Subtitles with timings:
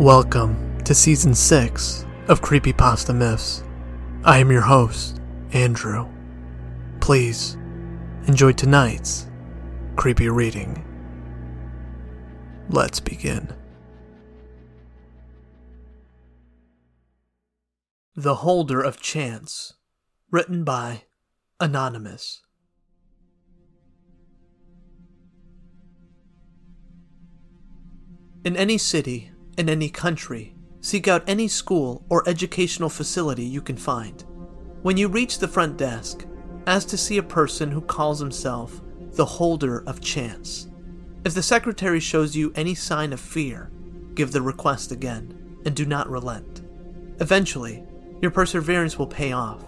[0.00, 3.62] Welcome to Season 6 of Creepypasta Myths.
[4.24, 5.20] I am your host,
[5.52, 6.08] Andrew.
[7.00, 7.58] Please
[8.26, 9.26] enjoy tonight's
[9.96, 10.82] creepy reading.
[12.70, 13.52] Let's begin.
[18.16, 19.74] The Holder of Chance,
[20.30, 21.02] written by
[21.60, 22.40] Anonymous.
[28.46, 29.30] In any city,
[29.60, 34.24] in any country, seek out any school or educational facility you can find.
[34.80, 36.24] When you reach the front desk,
[36.66, 38.80] ask to see a person who calls himself
[39.12, 40.68] the Holder of Chance.
[41.26, 43.70] If the secretary shows you any sign of fear,
[44.14, 46.62] give the request again and do not relent.
[47.20, 47.84] Eventually,
[48.22, 49.62] your perseverance will pay off,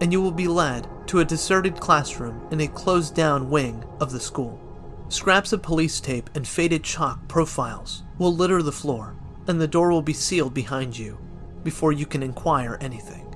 [0.00, 4.12] and you will be led to a deserted classroom in a closed down wing of
[4.12, 4.60] the school.
[5.08, 9.90] Scraps of police tape and faded chalk profiles will litter the floor, and the door
[9.90, 11.18] will be sealed behind you
[11.62, 13.34] before you can inquire anything.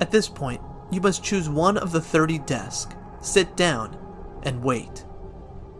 [0.00, 3.96] At this point, you must choose one of the 30 desks, sit down,
[4.44, 5.04] and wait.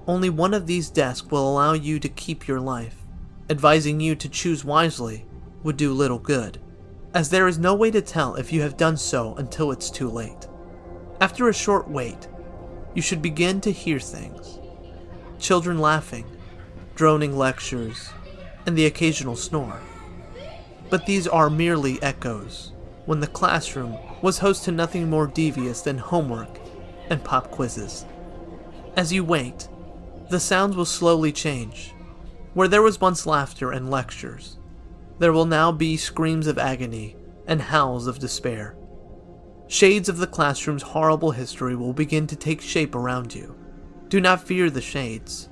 [0.07, 2.97] Only one of these desks will allow you to keep your life.
[3.49, 5.27] Advising you to choose wisely
[5.63, 6.59] would do little good,
[7.15, 10.09] as there is no way to tell if you have done so until it's too
[10.09, 10.49] late.
[11.21, 12.29] After a short wait,
[12.95, 14.59] you should begin to hear things
[15.39, 16.25] children laughing,
[16.95, 18.09] droning lectures,
[18.67, 19.81] and the occasional snore.
[20.91, 22.73] But these are merely echoes,
[23.07, 26.59] when the classroom was host to nothing more devious than homework
[27.09, 28.05] and pop quizzes.
[28.97, 29.69] As you wait,
[30.29, 31.95] the sounds will slowly change.
[32.55, 34.59] Where there was once laughter and lectures,
[35.19, 37.17] there will now be screams of agony
[37.47, 38.77] and howls of despair.
[39.69, 43.57] Shades of the classroom's horrible history will begin to take shape around you.
[44.09, 45.49] Do not fear the shades,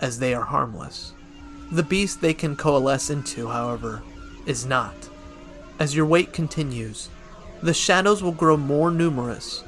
[0.00, 1.14] as they are harmless.
[1.72, 4.02] The beast they can coalesce into, however,
[4.46, 4.94] is not.
[5.78, 7.08] As your wait continues,
[7.62, 9.64] the shadows will grow more numerous,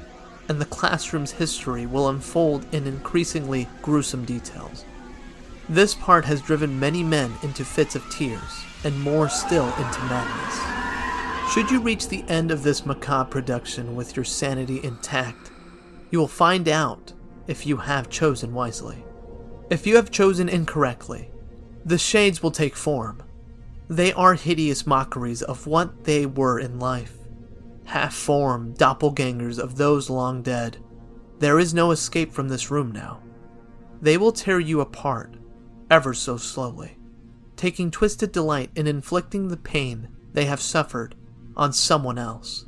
[0.47, 4.85] and the classroom's history will unfold in increasingly gruesome details.
[5.67, 11.53] This part has driven many men into fits of tears, and more still into madness.
[11.53, 15.51] Should you reach the end of this macabre production with your sanity intact,
[16.11, 17.13] you will find out
[17.47, 19.03] if you have chosen wisely.
[19.69, 21.29] If you have chosen incorrectly,
[21.85, 23.23] the shades will take form.
[23.89, 27.17] They are hideous mockeries of what they were in life.
[27.85, 30.77] Half formed doppelgangers of those long dead.
[31.39, 33.21] There is no escape from this room now.
[34.01, 35.35] They will tear you apart,
[35.89, 36.97] ever so slowly,
[37.55, 41.15] taking twisted delight in inflicting the pain they have suffered
[41.55, 42.65] on someone else.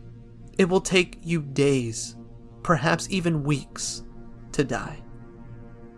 [0.57, 2.15] It will take you days,
[2.63, 4.03] perhaps even weeks,
[4.53, 5.03] to die.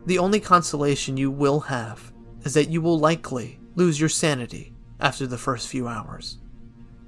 [0.06, 2.12] The only consolation you will have
[2.44, 6.38] is that you will likely lose your sanity after the first few hours.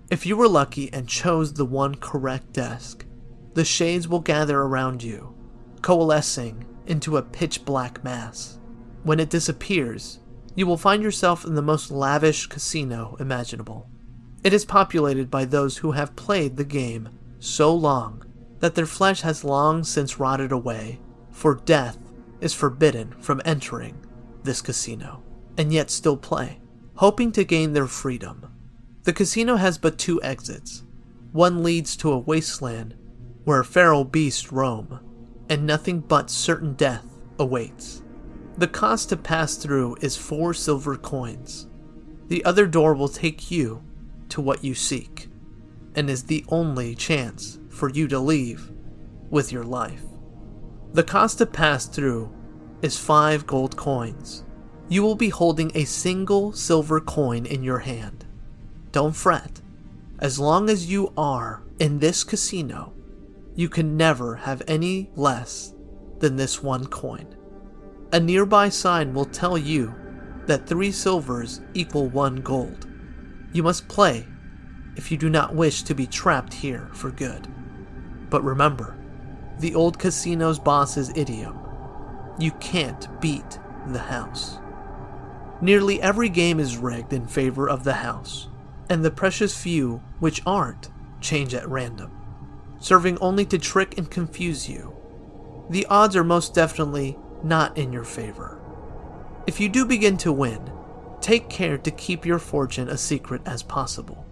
[0.09, 3.05] If you were lucky and chose the one correct desk,
[3.53, 5.35] the shades will gather around you,
[5.81, 8.59] coalescing into a pitch black mass.
[9.03, 10.19] When it disappears,
[10.55, 13.89] you will find yourself in the most lavish casino imaginable.
[14.43, 17.09] It is populated by those who have played the game
[17.39, 18.23] so long
[18.59, 20.99] that their flesh has long since rotted away
[21.31, 21.97] for death
[22.39, 24.04] is forbidden from entering
[24.45, 25.23] this casino,
[25.57, 26.59] and yet still play,
[26.95, 28.51] hoping to gain their freedom.
[29.03, 30.83] The casino has but two exits.
[31.31, 32.95] One leads to a wasteland
[33.43, 34.99] where feral beasts roam,
[35.49, 37.05] and nothing but certain death
[37.37, 38.01] awaits.
[38.57, 41.67] The cost to pass through is four silver coins.
[42.27, 43.83] The other door will take you
[44.29, 45.29] to what you seek,
[45.93, 48.71] and is the only chance for you to leave
[49.29, 50.01] with your life.
[50.93, 52.33] The cost to pass through
[52.81, 54.43] is 5 gold coins.
[54.87, 58.25] You will be holding a single silver coin in your hand.
[58.91, 59.61] Don't fret.
[60.19, 62.93] As long as you are in this casino,
[63.55, 65.73] you can never have any less
[66.19, 67.35] than this one coin.
[68.11, 69.93] A nearby sign will tell you
[70.45, 72.87] that three silvers equal one gold.
[73.51, 74.27] You must play
[74.95, 77.47] if you do not wish to be trapped here for good.
[78.29, 78.97] But remember,
[79.59, 81.59] the old casino's boss's idiom
[82.39, 84.59] you can't beat the house.
[85.61, 88.47] Nearly every game is rigged in favor of the house,
[88.89, 90.89] and the precious few which aren't
[91.21, 92.11] change at random,
[92.79, 94.95] serving only to trick and confuse you.
[95.69, 98.59] The odds are most definitely not in your favor.
[99.47, 100.71] If you do begin to win,
[101.21, 104.25] take care to keep your fortune a secret as possible,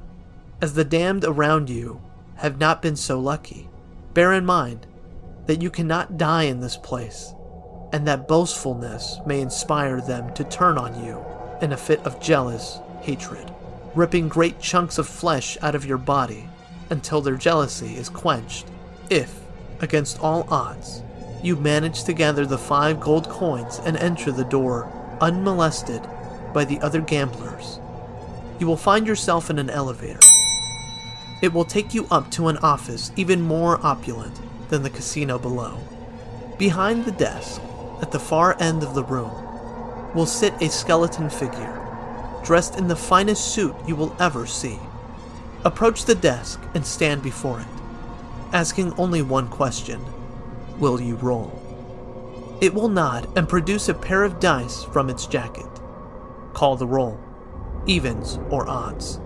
[0.61, 2.01] as the damned around you
[2.35, 3.69] have not been so lucky.
[4.13, 4.85] Bear in mind
[5.45, 7.33] that you cannot die in this place,
[7.93, 11.23] and that boastfulness may inspire them to turn on you
[11.61, 13.53] in a fit of jealous hatred,
[13.93, 16.49] ripping great chunks of flesh out of your body
[16.89, 18.65] until their jealousy is quenched.
[19.11, 19.39] If,
[19.79, 21.03] against all odds,
[21.43, 24.91] you manage to gather the five gold coins and enter the door
[25.21, 26.01] unmolested
[26.51, 27.79] by the other gamblers,
[28.59, 30.19] you will find yourself in an elevator.
[31.41, 35.77] It will take you up to an office even more opulent than the casino below.
[36.57, 37.61] Behind the desk,
[38.03, 39.31] at the far end of the room,
[40.13, 41.79] will sit a skeleton figure,
[42.43, 44.77] dressed in the finest suit you will ever see.
[45.63, 47.65] Approach the desk and stand before it,
[48.51, 50.03] asking only one question
[50.79, 51.57] Will you roll?
[52.59, 55.79] It will nod and produce a pair of dice from its jacket.
[56.51, 57.17] Call the roll,
[57.85, 59.21] evens or odds.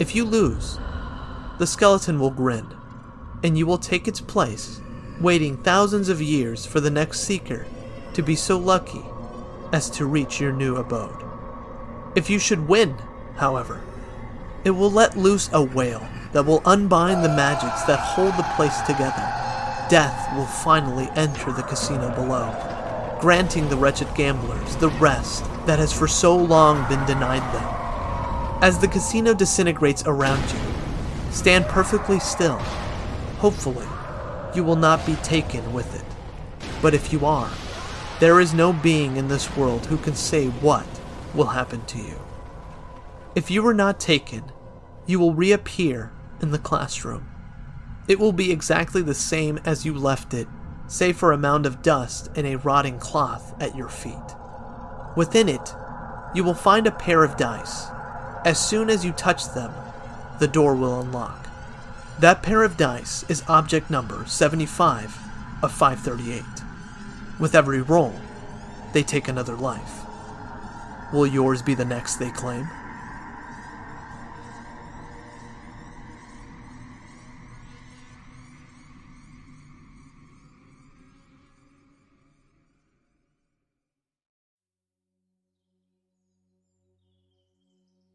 [0.00, 0.80] If you lose,
[1.60, 2.66] the skeleton will grin,
[3.44, 4.80] and you will take its place,
[5.20, 7.66] waiting thousands of years for the next seeker
[8.16, 9.04] to be so lucky
[9.74, 11.22] as to reach your new abode.
[12.14, 12.96] If you should win,
[13.36, 13.82] however,
[14.64, 18.80] it will let loose a wail that will unbind the magics that hold the place
[18.80, 19.22] together.
[19.90, 25.92] Death will finally enter the casino below, granting the wretched gamblers the rest that has
[25.92, 28.62] for so long been denied them.
[28.62, 32.56] As the casino disintegrates around you, stand perfectly still.
[33.40, 33.86] Hopefully,
[34.54, 36.06] you will not be taken with it.
[36.80, 37.50] But if you are,
[38.18, 40.86] there is no being in this world who can say what
[41.34, 42.18] will happen to you.
[43.34, 44.52] If you are not taken,
[45.04, 47.28] you will reappear in the classroom.
[48.08, 50.48] It will be exactly the same as you left it,
[50.86, 54.14] save for a mound of dust and a rotting cloth at your feet.
[55.14, 55.74] Within it,
[56.34, 57.86] you will find a pair of dice.
[58.46, 59.72] As soon as you touch them,
[60.38, 61.48] the door will unlock.
[62.20, 65.18] That pair of dice is object number 75
[65.62, 66.65] of 538.
[67.38, 68.14] With every roll,
[68.92, 70.02] they take another life.
[71.12, 72.68] Will yours be the next they claim?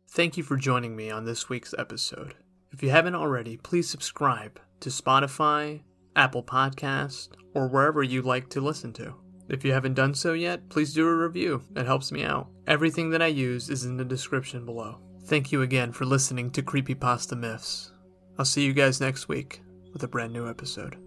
[0.10, 2.36] Thank you for joining me on this week's episode.
[2.72, 5.84] If you haven't already, please subscribe to Spotify,
[6.16, 9.16] Apple Podcast, or wherever you like to listen to.
[9.50, 11.62] If you haven't done so yet, please do a review.
[11.76, 12.48] It helps me out.
[12.68, 15.00] Everything that I use is in the description below.
[15.26, 17.92] Thank you again for listening to Creepypasta Myths.
[18.40, 19.62] I'll see you guys next week
[19.94, 20.98] with a brand new episode.